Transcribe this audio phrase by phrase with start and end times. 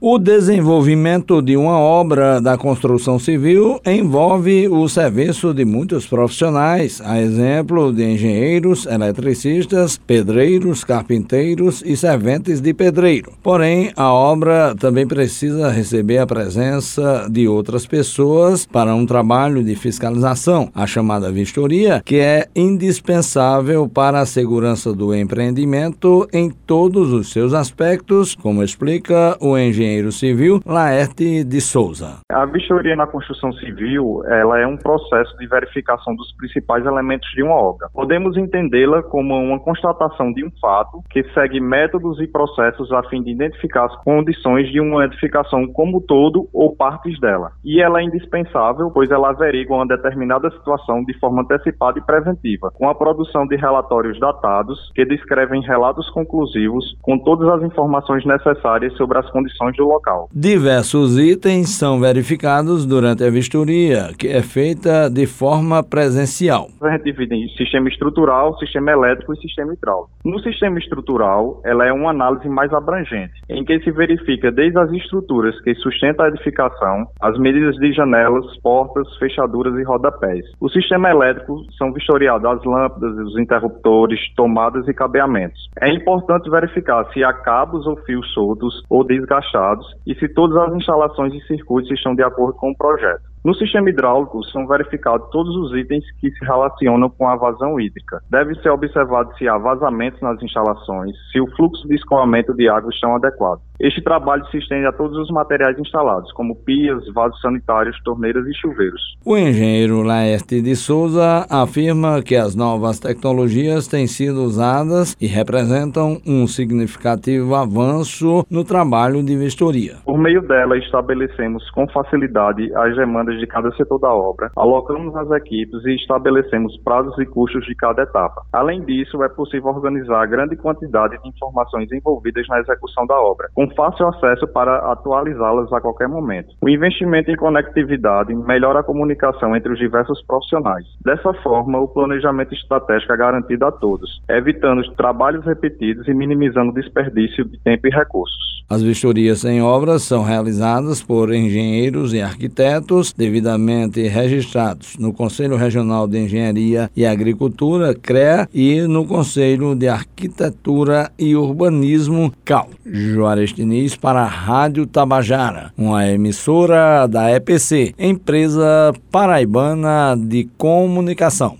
[0.00, 7.20] O desenvolvimento de uma obra da construção civil envolve o serviço de muitos profissionais, a
[7.20, 13.32] exemplo de engenheiros, eletricistas, pedreiros, carpinteiros e serventes de pedreiro.
[13.42, 19.74] Porém, a obra também precisa receber a presença de outras pessoas para um trabalho de
[19.74, 27.32] fiscalização, a chamada vistoria, que é indispensável para a segurança do empreendimento em todos os
[27.32, 32.18] seus aspectos, como explica o engenheiro engenheiro civil Laerte de Souza.
[32.30, 37.42] A vistoria na construção civil, ela é um processo de verificação dos principais elementos de
[37.42, 37.88] uma obra.
[37.92, 43.22] Podemos entendê-la como uma constatação de um fato que segue métodos e processos a fim
[43.22, 47.52] de identificar as condições de uma edificação como todo ou partes dela.
[47.64, 52.70] E ela é indispensável, pois ela averigua uma determinada situação de forma antecipada e preventiva,
[52.74, 58.94] com a produção de relatórios datados que descrevem relatos conclusivos com todas as informações necessárias
[58.96, 60.28] sobre as condições do local.
[60.34, 66.68] Diversos itens são verificados durante a vistoria, que é feita de forma presencial.
[66.82, 70.10] A gente divide em sistema estrutural, sistema elétrico e sistema hidráulico.
[70.24, 74.90] No sistema estrutural, ela é uma análise mais abrangente, em que se verifica desde as
[74.92, 80.44] estruturas que sustentam a edificação, as medidas de janelas, portas, fechaduras e rodapés.
[80.60, 85.68] O sistema elétrico são vistoriados as lâmpadas, os interruptores, tomadas e cabeamentos.
[85.80, 89.67] É importante verificar se há cabos ou fios soltos ou desgastados
[90.06, 93.22] e se todas as instalações e circuitos estão de acordo com o projeto.
[93.44, 98.20] No sistema hidráulico, são verificados todos os itens que se relacionam com a vazão hídrica.
[98.30, 102.90] Deve ser observado se há vazamentos nas instalações, se o fluxo de escoamento de água
[102.90, 103.67] estão adequados.
[103.80, 108.54] Este trabalho se estende a todos os materiais instalados, como pias, vasos sanitários, torneiras e
[108.54, 109.00] chuveiros.
[109.24, 116.20] O engenheiro Laerte de Souza afirma que as novas tecnologias têm sido usadas e representam
[116.26, 119.98] um significativo avanço no trabalho de vistoria.
[120.04, 125.30] Por meio dela, estabelecemos com facilidade as demandas de cada setor da obra, alocamos as
[125.30, 128.42] equipes e estabelecemos prazos e custos de cada etapa.
[128.52, 133.67] Além disso, é possível organizar grande quantidade de informações envolvidas na execução da obra, com
[133.74, 136.54] fácil acesso para atualizá-las a qualquer momento.
[136.62, 140.84] O investimento em conectividade melhora a comunicação entre os diversos profissionais.
[141.04, 146.74] Dessa forma, o planejamento estratégico é garantido a todos, evitando trabalhos repetidos e minimizando o
[146.74, 148.57] desperdício de tempo e recursos.
[148.70, 156.06] As vistorias em obras são realizadas por engenheiros e arquitetos devidamente registrados no Conselho Regional
[156.06, 162.68] de Engenharia e Agricultura, CREA, e no Conselho de Arquitetura e Urbanismo, CAL.
[162.84, 171.56] Juarez Diniz para a Rádio Tabajara, uma emissora da EPC, empresa paraibana de comunicação.